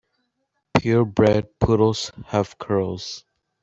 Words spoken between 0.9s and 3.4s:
bred poodles have curls.